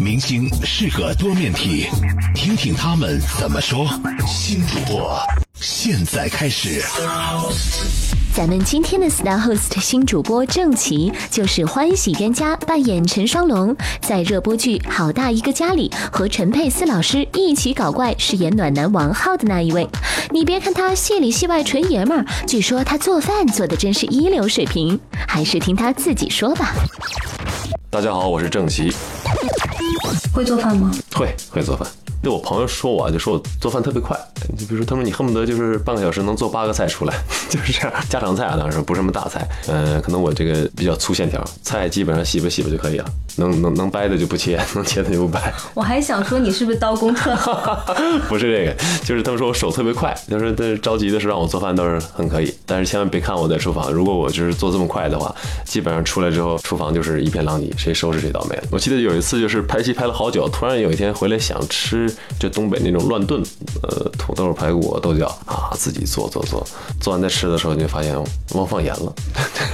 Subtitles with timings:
[0.00, 1.86] 明星是个多面体，
[2.34, 3.88] 听听他们怎么说。
[4.26, 5.20] 新主播
[5.54, 6.82] 现在开始。
[8.34, 19.86] 咱们今天的 Star Host 新主播郑琪就是欢喜冤家扮演陈双龙，在热播剧《好大一个家》里和陈佩斯老师一起搞怪，饰演暖男王浩的那一位。
[20.30, 24.98] 你别看他戏里戏外纯爷们儿，据说他做饭做的真是一流水平，
[25.28, 26.72] 还是听他自己说吧。
[27.90, 28.90] 大家好，我是郑琦，
[30.32, 30.90] 会做饭吗？
[31.14, 31.86] 会会做饭。
[32.22, 34.16] 对我朋友说我，就说我做饭特别快。
[34.56, 37.14] 就比如说，他说你恨不得就是半个小时能做八个菜出来，
[37.50, 37.92] 就是这样。
[38.08, 39.44] 家常菜啊，当然不是什么大菜。
[39.66, 43.10] 嗯，可能我这个比较粗线条，菜基本上洗吧洗吧就可以了。
[43.36, 45.52] 能能能掰的就不切， 能切的就不掰。
[45.74, 47.84] 我还想说你是不是刀工特好？
[48.28, 52.52] 不是这个，就是他们说我手特别快，他说但着急的时候让我做饭倒是很可以。
[52.66, 58.58] 但是千万别看我在厨房，如果我就是做这么快的话，基本上出来之后厨房就是一片狼藉，谁收拾谁倒霉。
[58.70, 63.42] 我记得有一次就是拍戏拍了好久，突然有一天回来想吃就东北那种乱炖，
[63.82, 66.66] 呃，土豆、排骨、豆角啊，自己做做做，
[67.00, 68.14] 做完再吃的时候就发现
[68.54, 69.12] 忘放盐了，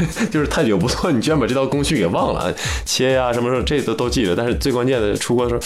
[0.31, 2.55] 就是太久不做，你居然把这道工序给忘了，
[2.85, 3.63] 切呀什么什么。
[3.63, 5.61] 这都都记得，但是最关键的出锅的时候，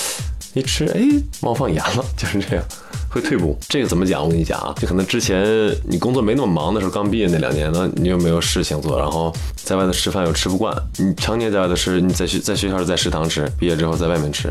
[0.55, 1.01] 一吃，哎，
[1.41, 2.65] 忘放盐了，就是这样，
[3.09, 3.59] 会退步。
[3.69, 4.23] 这个怎么讲？
[4.23, 5.45] 我跟你讲啊，就可能之前
[5.89, 14.49] 你工作没那么忙的时候，刚毕业那两年呢，你又没有事情做，然后在外头吃饭又吃不惯，你常年在外头吃，你在学在学校是在食堂吃，毕业之后在外面吃，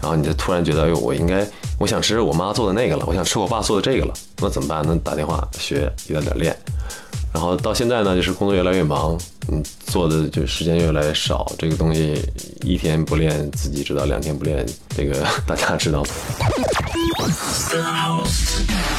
[0.00, 1.46] 然后你就突然觉得，哎，我应该，
[1.78, 4.82] 我想吃我妈做的那个了，我想吃我爸做的这个了，那怎么办？
[4.86, 6.56] 那打电话学，一点点练。
[7.32, 11.50] 然后到现在呢，就是工作越来越忙，嗯，做的就时间越来越少。
[11.58, 12.20] 这个东西
[12.62, 16.02] 一天不练自己知道，两天不练这个 大家知道。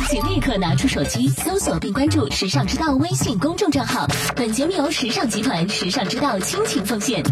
[0.10, 4.08] 请立刻拿出手机搜索并关注“时尚之道”微信公众账号。
[4.36, 7.24] 本节目由时尚集团时尚之道倾情奉献。